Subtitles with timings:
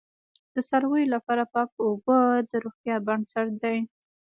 [0.53, 2.17] د څارویو لپاره پاک اوبه
[2.49, 3.77] د روغتیا بنسټ دی.